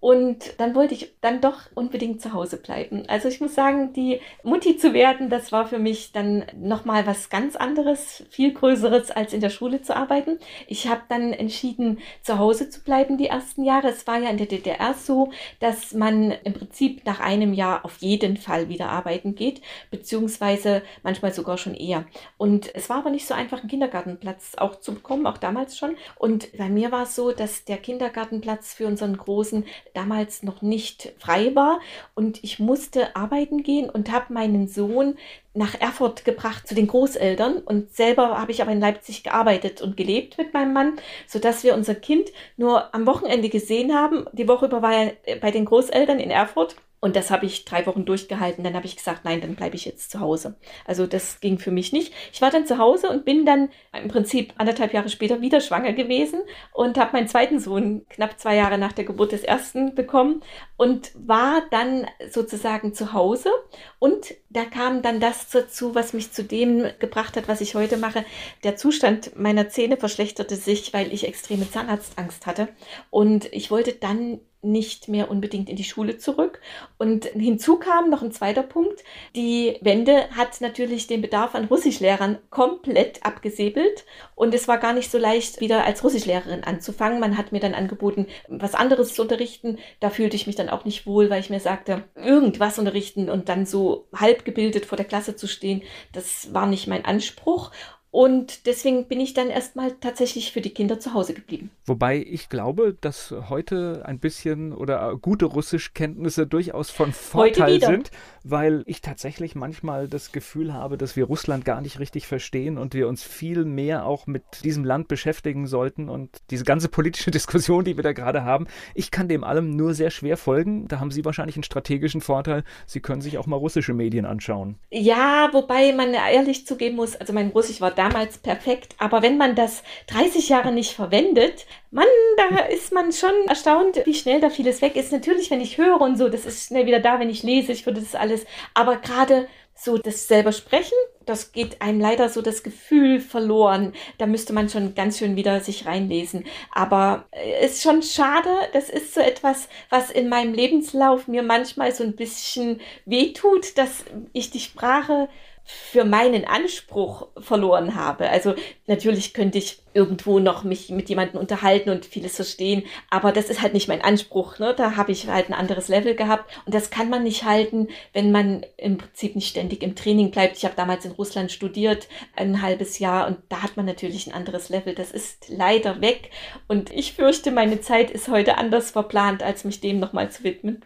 und 0.06 0.60
dann 0.60 0.76
wollte 0.76 0.94
ich 0.94 1.16
dann 1.22 1.42
doch 1.42 1.62
unbedingt 1.74 2.22
zu 2.22 2.32
Hause 2.32 2.58
bleiben. 2.58 3.06
Also 3.08 3.28
ich 3.28 3.42
muss 3.42 3.56
sagen, 3.56 3.92
die 3.94 4.22
Mutti 4.44 4.78
zu 4.78 4.94
werden, 4.94 5.32
das 5.32 5.52
war 5.52 5.66
für 5.66 5.80
mich 5.80 6.12
dann 6.12 6.46
nochmal 6.56 7.08
was 7.08 7.32
ganz 7.32 7.56
anderes, 7.56 8.24
viel 8.30 8.54
Größeres, 8.54 9.10
als 9.10 9.34
in 9.34 9.42
der 9.42 9.50
Schule 9.50 9.82
zu 9.82 9.96
arbeiten. 9.96 10.38
Ich 10.68 10.88
habe 10.88 11.02
dann 11.10 11.34
entschieden, 11.34 11.98
zu 12.22 12.38
Hause 12.38 12.70
zu 12.70 12.84
bleiben 12.84 13.18
die 13.18 13.26
ersten 13.26 13.64
Jahre. 13.64 13.88
Es 13.88 14.06
war 14.06 14.20
ja 14.20 14.30
in 14.30 14.38
der 14.38 14.46
DDR 14.46 14.94
so, 14.94 15.32
dass 15.60 15.96
man 15.96 16.30
im 16.44 16.54
Prinzip 16.54 17.04
nach 17.08 17.20
einem 17.20 17.52
Jahr 17.52 17.84
auf 17.84 17.98
jeden 17.98 18.38
Fall 18.38 18.70
wieder 18.70 18.90
arbeiten 18.90 19.34
geht, 19.34 19.62
beziehungsweise 19.90 20.84
manchmal 21.02 21.34
sogar 21.34 21.58
schon 21.58 21.74
eher. 21.74 22.06
Und 22.38 22.70
es 22.76 22.92
war 22.92 22.98
aber 22.98 23.10
nicht 23.10 23.26
so 23.26 23.34
einfach, 23.34 23.62
einen 23.62 23.70
Kindergartenplatz 23.70 24.54
auch 24.58 24.80
zu 24.80 24.94
bekommen, 24.94 25.26
auch 25.26 25.40
damals 25.40 25.76
schon. 25.76 25.96
Und 26.16 26.56
bei 26.56 26.70
mir 26.70 26.92
war 26.92 27.06
es 27.06 27.16
so, 27.16 27.32
dass 27.32 27.66
der 27.66 27.78
Kindergartenplatz 27.78 28.76
für 28.76 28.86
unseren 28.86 29.18
Großen 29.18 29.66
damals 29.96 30.44
noch 30.44 30.62
nicht 30.62 31.14
frei 31.18 31.56
war. 31.56 31.80
Und 32.14 32.44
ich 32.44 32.60
musste 32.60 33.16
arbeiten 33.16 33.64
gehen 33.64 33.90
und 33.90 34.12
habe 34.12 34.34
meinen 34.34 34.68
Sohn 34.68 35.16
nach 35.54 35.80
Erfurt 35.80 36.26
gebracht 36.26 36.68
zu 36.68 36.76
den 36.76 36.88
Großeltern. 36.88 37.58
Und 37.58 37.96
selber 37.96 38.40
habe 38.40 38.52
ich 38.52 38.62
aber 38.62 38.72
in 38.72 38.80
Leipzig 38.80 39.24
gearbeitet 39.24 39.82
und 39.82 39.98
gelebt 39.98 40.38
mit 40.38 40.54
meinem 40.54 40.74
Mann, 40.74 40.94
sodass 41.28 41.64
wir 41.64 41.74
unser 41.74 41.96
Kind 41.96 42.30
nur 42.58 42.94
am 42.94 43.06
Wochenende 43.06 43.50
gesehen 43.50 43.96
haben. 43.96 44.26
Die 44.34 44.48
Woche 44.48 44.66
über 44.66 44.82
war 44.82 44.94
er 44.94 45.36
bei 45.40 45.52
den 45.52 45.66
Großeltern 45.66 46.20
in 46.20 46.32
Erfurt 46.32 46.76
und 47.06 47.16
das 47.16 47.30
habe 47.30 47.46
ich 47.46 47.66
drei 47.66 47.86
Wochen 47.86 48.04
durchgehalten. 48.04 48.64
Dann 48.64 48.74
habe 48.74 48.88
ich 48.88 48.96
gesagt, 48.96 49.26
nein, 49.26 49.40
dann 49.40 49.54
bleibe 49.54 49.76
ich 49.76 49.86
jetzt 49.86 50.10
zu 50.10 50.22
Hause. 50.22 50.56
Also 50.86 51.06
das 51.06 51.40
ging 51.40 51.60
für 51.60 51.70
mich 51.70 51.94
nicht. 51.94 52.12
Ich 52.34 52.42
war 52.42 52.50
dann 52.50 52.66
zu 52.66 52.80
Hause 52.80 53.12
und 53.12 53.26
bin 53.26 53.46
dann 53.46 53.70
im 53.94 54.08
Prinzip 54.08 54.56
anderthalb 54.58 54.92
Jahre 54.92 55.10
später 55.10 55.40
wieder 55.40 55.62
schwanger 55.62 55.94
gewesen 55.94 56.40
und 56.74 56.98
habe 56.98 57.12
meinen 57.14 57.28
zweiten 57.28 57.60
Sohn 57.60 58.08
knapp 58.10 58.40
zwei 58.40 58.56
Jahre 58.56 58.80
nach 58.80 58.92
der 58.92 59.06
Geburt 59.06 59.34
des 59.34 59.44
ersten 59.44 59.94
bekommen 59.94 60.42
und 60.78 61.12
war 61.14 61.62
dann 61.70 62.08
sozusagen 62.32 62.96
zu 62.96 63.14
Hause. 63.14 63.52
Und 64.00 64.34
da 64.50 64.66
kam 64.66 65.04
dann 65.04 65.20
das 65.20 65.50
dazu, 65.50 65.94
was 65.94 66.14
mich 66.14 66.32
zu 66.32 66.44
dem 66.44 66.88
gebracht 66.98 67.38
hat, 67.38 67.48
was 67.48 67.62
ich 67.62 67.76
heute 67.76 67.98
mache. 67.98 68.26
Der 68.64 68.78
Zustand 68.78 69.38
meiner 69.38 69.70
Zähne 69.70 69.98
verschlechterte 69.98 70.56
sich, 70.56 70.92
weil 70.92 71.14
ich 71.14 71.28
extreme 71.28 71.70
Zahnarztangst 71.70 72.48
hatte. 72.48 72.70
Und 73.12 73.46
ich 73.54 73.70
wollte 73.70 73.94
dann 73.94 74.40
nicht 74.62 75.08
mehr 75.08 75.30
unbedingt 75.30 75.70
in 75.70 75.76
die 75.76 75.84
Schule 75.84 76.18
zurück. 76.18 76.60
Und 76.98 77.26
hinzu 77.26 77.78
kam 77.78 78.10
noch 78.10 78.22
ein 78.22 78.32
zweiter 78.32 78.64
Punkt. 78.64 79.04
Die 79.36 79.78
Wende 79.82 80.30
hat 80.32 80.60
natürlich 80.62 81.08
den 81.08 81.22
Bedarf 81.22 81.56
an 81.56 81.66
Russischlehrern 81.66 82.40
komplett 82.50 83.26
abgesäbelt. 83.26 84.06
Und 84.34 84.54
es 84.54 84.68
war 84.68 84.78
gar 84.78 84.94
nicht 84.94 85.12
so 85.12 85.18
leicht, 85.18 85.62
wieder 85.62 85.86
als 85.86 86.04
Russischlehrerin 86.04 86.64
anzufangen. 86.64 87.20
Man 87.20 87.38
hat 87.38 87.52
mir 87.52 87.60
dann 87.60 87.76
angeboten, 87.76 88.28
was 88.48 88.76
anderes 88.76 89.14
zu 89.14 89.22
unterrichten. 89.22 89.78
Da 90.00 90.10
fühlte 90.10 90.36
ich 90.36 90.48
mich 90.48 90.56
dann 90.56 90.70
auch 90.70 90.86
nicht 90.86 91.06
wohl, 91.06 91.30
weil 91.30 91.40
ich 91.40 91.50
mir 91.50 91.60
sagte, 91.60 92.04
irgendwas 92.16 92.80
unterrichten 92.80 93.30
und 93.30 93.50
dann 93.50 93.66
so 93.66 94.08
halb 94.14 94.46
gebildet 94.46 94.86
vor 94.86 94.98
der 94.98 95.06
Klasse 95.06 95.36
zu 95.36 95.48
stehen, 95.48 95.84
das 96.12 96.54
war 96.54 96.66
nicht 96.66 96.88
mein 96.88 97.06
Anspruch. 97.06 97.72
Und 98.16 98.66
deswegen 98.66 99.10
bin 99.10 99.20
ich 99.20 99.34
dann 99.34 99.50
erstmal 99.50 99.92
tatsächlich 100.00 100.54
für 100.54 100.62
die 100.62 100.70
Kinder 100.70 101.02
zu 101.02 101.14
Hause 101.14 101.34
geblieben. 101.34 101.70
Wobei 101.86 102.16
ich 102.26 102.48
glaube, 102.48 102.96
dass 103.02 103.36
heute 103.50 104.04
ein 104.06 104.20
bisschen 104.20 104.72
oder 104.72 105.18
gute 105.18 105.44
Russischkenntnisse 105.44 106.48
durchaus 106.48 106.90
von 106.90 107.12
Vorteil 107.12 107.82
sind, 107.82 108.12
weil 108.46 108.84
ich 108.86 109.02
tatsächlich 109.02 109.54
manchmal 109.54 110.08
das 110.08 110.32
Gefühl 110.32 110.74
habe, 110.74 110.98
dass 110.98 111.18
wir 111.18 111.26
Russland 111.26 111.66
gar 111.66 111.82
nicht 111.82 112.00
richtig 112.00 112.26
verstehen 112.26 112.78
und 112.78 112.94
wir 112.94 113.10
uns 113.10 113.22
viel 113.22 113.66
mehr 113.66 114.06
auch 114.06 114.28
mit 114.28 114.44
diesem 114.64 114.86
Land 114.86 115.10
beschäftigen 115.10 115.68
sollten 115.68 116.08
und 116.08 116.30
diese 116.52 116.64
ganze 116.64 116.88
politische 116.88 117.32
Diskussion, 117.36 117.84
die 117.84 117.98
wir 117.98 118.04
da 118.04 118.14
gerade 118.14 118.46
haben. 118.46 118.68
Ich 118.94 119.12
kann 119.12 119.28
dem 119.28 119.44
allem 119.44 119.76
nur 119.76 119.94
sehr 119.94 120.10
schwer 120.10 120.38
folgen. 120.38 120.88
Da 120.88 121.02
haben 121.02 121.12
Sie 121.12 121.26
wahrscheinlich 121.26 121.58
einen 121.58 121.64
strategischen 121.64 122.22
Vorteil. 122.22 122.64
Sie 122.86 123.02
können 123.02 123.20
sich 123.20 123.38
auch 123.38 123.46
mal 123.46 123.58
russische 123.58 123.94
Medien 123.94 124.26
anschauen. 124.26 124.78
Ja, 124.90 125.50
wobei 125.52 125.92
man 125.92 126.14
ehrlich 126.14 126.66
zugeben 126.66 126.96
muss, 126.96 127.18
also 127.18 127.34
mein 127.34 127.50
Russisch 127.50 127.82
war 127.82 127.92
da 127.92 128.05
damals 128.06 128.38
perfekt, 128.38 128.96
aber 129.00 129.22
wenn 129.22 129.38
man 129.38 129.56
das 129.56 129.84
30 130.08 130.50
Jahre 130.50 130.72
nicht 130.72 130.94
verwendet, 130.94 131.66
man, 131.92 132.06
da 132.38 132.66
ist 132.66 132.94
man 132.94 133.12
schon 133.12 133.48
erstaunt, 133.48 134.06
wie 134.06 134.14
schnell 134.14 134.42
da 134.42 134.50
vieles 134.50 134.82
weg 134.82 134.96
ist. 134.96 135.12
Natürlich, 135.12 135.50
wenn 135.50 135.62
ich 135.62 135.78
höre 135.78 136.02
und 136.02 136.18
so, 136.18 136.30
das 136.30 136.46
ist 136.46 136.68
schnell 136.68 136.86
wieder 136.86 137.00
da, 137.00 137.20
wenn 137.20 137.30
ich 137.30 137.44
lese, 137.44 137.72
ich 137.72 137.86
würde 137.86 138.02
das 138.02 138.16
alles, 138.16 138.46
aber 138.74 138.98
gerade 138.98 139.48
so 139.78 139.98
das 139.98 140.28
selber 140.28 140.52
sprechen, 140.52 140.96
das 141.26 141.52
geht 141.52 141.82
einem 141.82 142.00
leider 142.00 142.30
so 142.30 142.42
das 142.42 142.64
Gefühl 142.64 143.20
verloren. 143.20 143.94
Da 144.18 144.26
müsste 144.26 144.54
man 144.54 144.70
schon 144.70 144.96
ganz 144.96 145.18
schön 145.18 145.36
wieder 145.36 145.60
sich 145.60 145.86
reinlesen. 145.86 146.46
Aber 146.72 147.26
es 147.62 147.74
ist 147.74 147.84
schon 147.84 148.02
schade. 148.04 148.50
Das 148.74 148.90
ist 148.90 149.14
so 149.14 149.20
etwas, 149.20 149.68
was 149.90 150.12
in 150.12 150.30
meinem 150.30 150.54
Lebenslauf 150.54 151.28
mir 151.28 151.44
manchmal 151.44 151.92
so 151.92 152.04
ein 152.04 152.16
bisschen 152.16 152.80
wehtut, 153.06 153.78
dass 153.78 154.06
ich 154.34 154.52
die 154.52 154.60
Sprache 154.60 155.28
für 155.66 156.06
meinen 156.06 156.46
Anspruch 156.46 157.28
verloren 157.40 157.96
habe. 157.96 158.30
Also 158.30 158.54
natürlich 158.86 159.34
könnte 159.34 159.58
ich 159.58 159.82
irgendwo 159.96 160.38
noch 160.38 160.64
mich 160.64 160.90
mit 160.90 161.10
jemandem 161.10 161.40
unterhalten 161.40 161.90
und 161.90 162.06
vieles 162.06 162.36
verstehen, 162.36 162.84
aber 163.10 163.32
das 163.32 163.50
ist 163.50 163.64
halt 163.64 163.74
nicht 163.74 163.88
mein 163.88 164.04
Anspruch. 164.04 164.60
Ne? 164.60 164.76
Da 164.78 164.96
habe 164.96 165.12
ich 165.12 165.28
halt 165.28 165.50
ein 165.50 165.56
anderes 165.56 165.88
Level 165.88 166.16
gehabt 166.16 166.52
und 166.66 166.76
das 166.76 166.92
kann 166.92 167.10
man 167.10 167.24
nicht 167.24 167.46
halten, 167.46 167.88
wenn 168.14 168.32
man 168.32 168.64
im 168.78 169.00
Prinzip 169.00 169.36
nicht 169.36 169.48
ständig 169.48 169.82
im 169.82 169.96
Training 169.96 170.30
bleibt. 170.30 170.58
Ich 170.58 170.66
habe 170.66 170.76
damals 170.76 171.04
in 171.04 171.14
Russland 171.14 171.52
studiert, 171.52 172.08
ein 172.36 172.62
halbes 172.62 173.00
Jahr 173.00 173.26
und 173.26 173.40
da 173.50 173.64
hat 173.64 173.76
man 173.76 173.88
natürlich 173.88 174.28
ein 174.28 174.34
anderes 174.34 174.70
Level. 174.70 174.94
Das 174.94 175.12
ist 175.12 175.50
leider 175.50 176.00
weg 176.00 176.30
und 176.68 176.92
ich 176.92 177.14
fürchte, 177.14 177.52
meine 177.52 177.82
Zeit 177.82 178.12
ist 178.12 178.28
heute 178.28 178.60
anders 178.60 178.92
verplant, 178.92 179.42
als 179.42 179.64
mich 179.64 179.82
dem 179.82 180.00
nochmal 180.00 180.30
zu 180.30 180.44
widmen. 180.44 180.86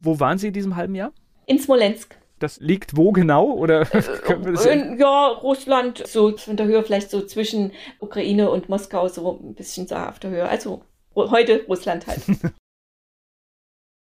Wo 0.00 0.18
waren 0.18 0.38
Sie 0.38 0.48
in 0.48 0.54
diesem 0.54 0.76
halben 0.76 0.94
Jahr? 0.94 1.12
In 1.46 1.58
Smolensk. 1.58 2.16
Das 2.38 2.60
liegt 2.60 2.96
wo 2.96 3.12
genau? 3.12 3.50
Oder 3.52 3.82
äh, 3.94 4.72
in, 4.72 4.98
ja, 4.98 5.28
Russland, 5.28 6.06
so 6.06 6.36
von 6.36 6.56
der 6.56 6.66
Höhe 6.66 6.82
vielleicht 6.82 7.10
so 7.10 7.22
zwischen 7.22 7.72
Ukraine 7.98 8.50
und 8.50 8.68
Moskau, 8.68 9.08
so 9.08 9.40
ein 9.42 9.54
bisschen 9.54 9.86
so 9.86 9.94
auf 9.94 10.18
der 10.18 10.30
Höhe. 10.30 10.48
Also 10.48 10.82
heute 11.14 11.64
Russland 11.66 12.06
halt. 12.06 12.20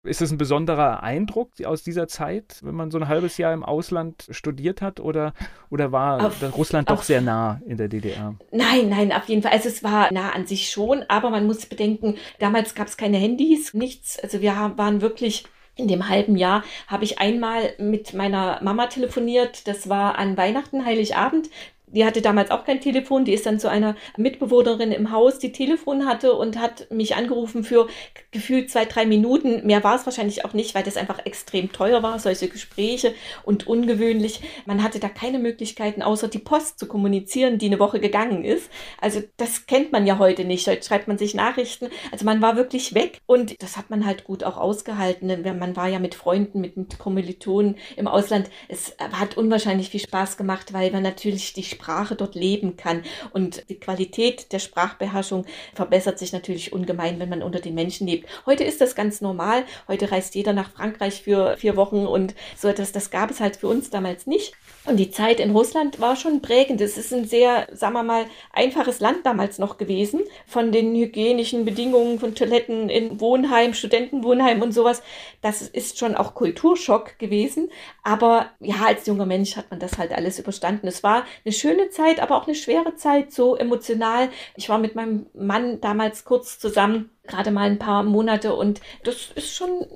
Ist 0.07 0.23
es 0.23 0.31
ein 0.31 0.39
besonderer 0.39 1.03
Eindruck 1.03 1.51
aus 1.65 1.83
dieser 1.83 2.07
Zeit, 2.07 2.61
wenn 2.63 2.77
man 2.77 2.93
so 2.93 2.99
ein 2.99 3.09
halbes 3.09 3.39
Jahr 3.39 3.53
im 3.53 3.65
Ausland 3.65 4.29
studiert 4.31 4.81
hat? 4.81 5.01
Oder, 5.01 5.35
oder 5.69 5.91
war 5.91 6.25
auf, 6.25 6.57
Russland 6.57 6.89
doch 6.91 6.99
auf, 6.99 7.05
sehr 7.05 7.21
nah 7.21 7.61
in 7.67 7.77
der 7.77 7.89
DDR? 7.89 8.37
Nein, 8.53 8.89
nein, 8.89 9.13
auf 9.13 9.25
jeden 9.25 9.43
Fall. 9.43 9.53
Also 9.53 9.69
es 9.69 9.83
war 9.83 10.13
nah 10.13 10.31
an 10.31 10.47
sich 10.47 10.71
schon, 10.71 11.05
aber 11.09 11.31
man 11.31 11.47
muss 11.47 11.67
bedenken, 11.67 12.17
damals 12.39 12.77
gab 12.77 12.87
es 12.87 12.97
keine 12.97 13.17
Handys, 13.17 13.75
nichts. 13.75 14.19
Also 14.21 14.41
wir 14.41 14.53
waren 14.77 15.01
wirklich 15.01 15.45
in 15.77 15.89
dem 15.89 16.09
halben 16.09 16.37
Jahr 16.37 16.65
habe 16.89 17.05
ich 17.05 17.19
einmal 17.19 17.75
mit 17.79 18.15
meiner 18.15 18.61
Mama 18.63 18.87
telefoniert. 18.87 19.69
Das 19.69 19.89
war 19.89 20.19
an 20.19 20.37
Weihnachten, 20.37 20.85
Heiligabend 20.85 21.51
die 21.89 22.05
hatte 22.05 22.21
damals 22.21 22.51
auch 22.51 22.65
kein 22.65 22.81
Telefon, 22.81 23.25
die 23.25 23.33
ist 23.33 23.47
dann 23.47 23.61
zu 23.61 23.71
einer 23.71 23.95
Mitbewohnerin 24.17 24.91
im 24.91 25.13
Haus, 25.13 25.39
die 25.39 25.53
Telefon 25.53 26.07
hatte 26.07 26.33
und 26.33 26.59
hat 26.59 26.91
mich 26.91 27.15
angerufen 27.15 27.63
für 27.63 27.87
gefühlt 28.33 28.71
zwei, 28.71 28.87
drei 28.87 29.07
Minuten. 29.07 29.65
Mehr 29.65 29.85
war 29.85 29.95
es 29.95 30.05
wahrscheinlich 30.05 30.45
auch 30.45 30.53
nicht, 30.53 30.75
weil 30.75 30.83
das 30.83 30.97
einfach 30.97 31.25
extrem 31.25 31.71
teuer 31.71 32.03
war, 32.03 32.19
solche 32.19 32.49
Gespräche 32.49 33.15
und 33.45 33.69
ungewöhnlich. 33.69 34.41
Man 34.67 34.83
hatte 34.83 34.99
da 34.99 35.09
keine 35.09 35.39
Möglichkeiten, 35.39 36.03
außer 36.03 36.27
die 36.27 36.41
Post 36.41 36.81
zu 36.81 36.87
kommunizieren, 36.87 37.59
die 37.59 37.67
eine 37.67 37.79
Woche 37.79 38.01
gegangen 38.01 38.45
ist. 38.45 38.69
Also 39.01 39.23
das 39.37 39.67
kennt 39.67 39.93
man 39.93 40.07
ja 40.07 40.19
heute 40.19 40.45
nicht. 40.45 40.67
Heute 40.67 40.85
schreibt 40.85 41.07
man 41.07 41.19
sich 41.19 41.35
Nachrichten. 41.35 41.89
Also 42.11 42.25
man 42.25 42.43
war 42.43 42.57
wirklich 42.57 42.95
weg 42.95 43.21
und 43.27 43.63
das 43.63 43.77
hat 43.77 43.91
man 43.91 44.05
halt 44.05 44.25
gut 44.25 44.43
auch 44.43 44.57
ausgehalten. 44.57 45.29
Man 45.59 45.77
war 45.77 45.89
ja 45.89 46.01
mit 46.01 46.17
Freunden, 46.17 46.61
mit, 46.61 46.77
mit 46.77 46.99
Kommilitonen 46.99 47.77
im 47.97 48.09
Ausland. 48.09 48.51
Es 48.69 48.97
hat 48.99 49.37
unwahrscheinlich 49.37 49.91
viel 49.91 50.01
Spaß 50.01 50.37
gemacht, 50.37 50.73
weil 50.73 50.91
man 50.91 51.05
natürlich 51.05 51.53
die 51.53 51.76
Sprache 51.77 52.17
dort 52.17 52.35
leben 52.35 52.77
kann. 52.77 53.03
Und 53.33 53.69
die 53.69 53.79
Qualität 53.79 54.53
der 54.53 54.59
Sprachbeherrschung 54.59 55.45
verbessert 55.75 56.19
sich 56.19 56.33
natürlich 56.33 56.73
ungemein, 56.73 57.19
wenn 57.19 57.29
man 57.29 57.43
unter 57.43 57.61
den 57.61 57.75
Menschen 57.75 58.07
lebt. 58.07 58.29
Heute 58.47 58.65
ist 58.65 58.81
das 58.81 58.95
ganz 58.95 59.21
normal. 59.21 59.65
Heute 59.89 60.11
reist 60.11 60.35
jeder 60.35 60.53
nach 60.53 60.71
Frankreich 60.71 61.23
für 61.23 61.57
vier 61.59 61.77
Wochen 61.77 62.07
und 62.07 62.35
so 62.57 62.69
etwas. 62.69 62.93
Das 62.93 63.11
gab 63.11 63.31
es 63.31 63.41
halt 63.41 63.57
für 63.57 63.69
uns 63.69 63.91
damals 63.91 64.27
nicht. 64.27 64.55
Und 64.87 64.97
die 64.97 65.11
Zeit 65.11 65.41
in 65.41 65.51
Russland 65.51 66.01
war 66.01 66.17
schon 66.17 66.41
prägend. 66.41 66.81
Es 66.81 66.97
ist 66.97 67.13
ein 67.13 67.27
sehr, 67.27 67.67
sagen 67.73 67.95
wir 67.95 68.03
mal, 68.03 68.27
einfaches 68.53 69.01
Land 69.01 69.27
damals 69.27 69.59
noch 69.59 69.77
gewesen. 69.79 70.21
Von 70.47 70.73
den 70.73 70.95
hygienischen 70.95 71.65
Bedingungen, 71.65 72.19
von 72.19 72.35
Toiletten 72.35 72.89
in 72.89 73.21
Wohnheim, 73.21 73.75
Studentenwohnheim 73.75 74.63
und 74.63 74.73
sowas. 74.73 75.03
Das 75.43 75.63
ist 75.63 75.99
schon 75.99 76.15
auch 76.15 76.35
Kulturschock 76.35 77.19
gewesen. 77.19 77.71
Aber 78.03 78.51
ja, 78.61 78.77
als 78.87 79.07
junger 79.07 79.27
Mensch 79.27 79.57
hat 79.57 79.71
man 79.71 79.81
das 79.81 79.99
halt 79.99 80.13
alles 80.13 80.39
überstanden. 80.39 80.87
Es 80.87 81.03
war 81.03 81.25
eine 81.45 81.53
schöne 81.53 81.66
Zeit, 81.91 82.21
aber 82.21 82.37
auch 82.37 82.47
eine 82.47 82.55
schwere 82.55 82.95
Zeit, 82.97 83.33
so 83.33 83.57
emotional. 83.57 84.29
Ich 84.57 84.69
war 84.69 84.79
mit 84.79 84.95
meinem 84.95 85.27
Mann 85.35 85.81
damals 85.81 86.25
kurz 86.25 86.59
zusammen, 86.59 87.11
gerade 87.27 87.51
mal 87.51 87.69
ein 87.71 87.79
paar 87.79 88.03
Monate 88.03 88.55
und 88.55 88.81
das 89.05 89.31
ist 89.35 89.55
schon 89.55 89.87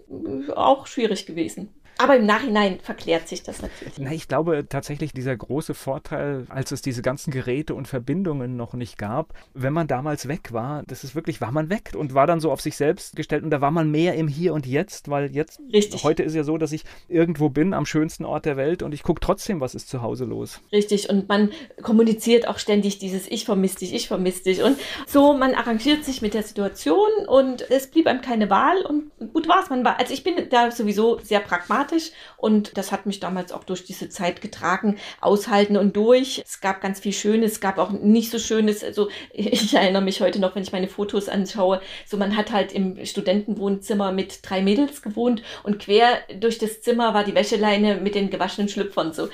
auch 0.54 0.86
schwierig 0.86 1.26
gewesen. 1.26 1.74
Aber 2.00 2.16
im 2.16 2.26
Nachhinein 2.26 2.80
verklärt 2.80 3.28
sich 3.28 3.42
das 3.42 3.60
natürlich. 3.60 3.94
Na, 3.98 4.12
ich 4.12 4.26
glaube 4.26 4.66
tatsächlich 4.68 5.12
dieser 5.12 5.36
große 5.36 5.74
Vorteil, 5.74 6.46
als 6.48 6.72
es 6.72 6.80
diese 6.80 7.02
ganzen 7.02 7.30
Geräte 7.30 7.74
und 7.74 7.88
Verbindungen 7.88 8.56
noch 8.56 8.72
nicht 8.74 8.96
gab, 8.96 9.34
wenn 9.54 9.72
man 9.72 9.86
damals 9.86 10.26
weg 10.28 10.52
war, 10.52 10.82
das 10.86 11.04
ist 11.04 11.14
wirklich, 11.14 11.40
war 11.40 11.52
man 11.52 11.68
weg 11.68 11.92
und 11.94 12.14
war 12.14 12.26
dann 12.26 12.40
so 12.40 12.50
auf 12.50 12.60
sich 12.60 12.76
selbst 12.76 13.16
gestellt 13.16 13.44
und 13.44 13.50
da 13.50 13.60
war 13.60 13.70
man 13.70 13.90
mehr 13.90 14.14
im 14.14 14.28
Hier 14.28 14.54
und 14.54 14.66
Jetzt, 14.66 15.10
weil 15.10 15.34
jetzt, 15.34 15.60
Richtig. 15.72 16.02
heute 16.02 16.22
ist 16.22 16.34
ja 16.34 16.42
so, 16.42 16.56
dass 16.56 16.72
ich 16.72 16.84
irgendwo 17.08 17.50
bin, 17.50 17.74
am 17.74 17.84
schönsten 17.84 18.24
Ort 18.24 18.46
der 18.46 18.56
Welt 18.56 18.82
und 18.82 18.94
ich 18.94 19.02
gucke 19.02 19.20
trotzdem, 19.20 19.60
was 19.60 19.74
ist 19.74 19.88
zu 19.88 20.00
Hause 20.00 20.24
los. 20.24 20.60
Richtig 20.72 21.10
und 21.10 21.28
man 21.28 21.50
kommuniziert 21.82 22.48
auch 22.48 22.58
ständig 22.58 22.98
dieses 22.98 23.30
Ich 23.30 23.44
vermisse 23.44 23.80
dich, 23.80 23.94
ich 23.94 24.08
vermisse 24.08 24.44
dich 24.44 24.62
und 24.62 24.78
so, 25.06 25.34
man 25.34 25.54
arrangiert 25.54 26.04
sich 26.04 26.22
mit 26.22 26.32
der 26.32 26.44
Situation 26.44 27.10
und 27.26 27.70
es 27.70 27.88
blieb 27.88 28.06
einem 28.06 28.22
keine 28.22 28.48
Wahl 28.48 28.82
und 28.86 29.10
gut 29.32 29.48
war 29.48 29.62
es, 29.62 29.70
man 29.70 29.84
war, 29.84 29.98
also 29.98 30.14
ich 30.14 30.24
bin 30.24 30.34
da 30.50 30.70
sowieso 30.70 31.18
sehr 31.18 31.40
pragmatisch 31.40 31.89
dramatisch 31.90 32.10
und 32.36 32.76
das 32.76 32.92
hat 32.92 33.06
mich 33.06 33.20
damals 33.20 33.52
auch 33.52 33.64
durch 33.64 33.84
diese 33.84 34.08
Zeit 34.08 34.40
getragen, 34.40 34.96
aushalten 35.20 35.76
und 35.76 35.96
durch. 35.96 36.42
Es 36.44 36.60
gab 36.60 36.80
ganz 36.80 37.00
viel 37.00 37.12
Schönes, 37.12 37.52
es 37.52 37.60
gab 37.60 37.78
auch 37.78 37.90
nicht 37.90 38.30
so 38.30 38.38
Schönes. 38.38 38.84
Also 38.84 39.08
ich 39.32 39.74
erinnere 39.74 40.02
mich 40.02 40.20
heute 40.20 40.40
noch, 40.40 40.54
wenn 40.54 40.62
ich 40.62 40.72
meine 40.72 40.88
Fotos 40.88 41.28
anschaue, 41.28 41.80
so 42.06 42.16
man 42.16 42.36
hat 42.36 42.52
halt 42.52 42.72
im 42.72 43.04
Studentenwohnzimmer 43.04 44.12
mit 44.12 44.40
drei 44.42 44.62
Mädels 44.62 45.02
gewohnt 45.02 45.42
und 45.62 45.78
quer 45.78 46.20
durch 46.38 46.58
das 46.58 46.80
Zimmer 46.80 47.14
war 47.14 47.24
die 47.24 47.34
Wäscheleine 47.34 47.96
mit 47.96 48.14
den 48.14 48.30
gewaschenen 48.30 48.68
Schlüpfern 48.68 49.12
so. 49.12 49.28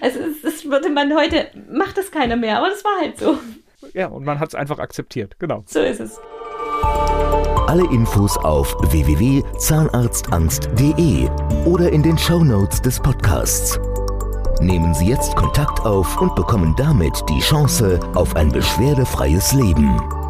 Also 0.00 0.20
das 0.42 0.64
würde 0.64 0.90
man 0.90 1.14
heute, 1.14 1.48
macht 1.70 1.96
das 1.96 2.10
keiner 2.10 2.36
mehr, 2.36 2.58
aber 2.58 2.68
das 2.68 2.84
war 2.84 3.00
halt 3.00 3.18
so. 3.18 3.38
Ja, 3.94 4.06
und 4.06 4.24
man 4.24 4.38
hat 4.38 4.50
es 4.50 4.54
einfach 4.54 4.78
akzeptiert, 4.78 5.38
genau. 5.38 5.64
So 5.66 5.80
ist 5.80 6.00
es. 6.00 6.20
Alle 7.66 7.84
Infos 7.90 8.36
auf 8.38 8.74
www.zahnarztangst.de 8.92 11.28
oder 11.64 11.92
in 11.92 12.02
den 12.02 12.18
Show 12.18 12.42
Notes 12.42 12.80
des 12.82 12.98
Podcasts. 12.98 13.78
Nehmen 14.60 14.94
Sie 14.94 15.06
jetzt 15.06 15.34
Kontakt 15.36 15.80
auf 15.80 16.20
und 16.20 16.34
bekommen 16.34 16.74
damit 16.76 17.22
die 17.28 17.40
Chance 17.40 17.98
auf 18.14 18.36
ein 18.36 18.50
beschwerdefreies 18.50 19.52
Leben. 19.52 20.21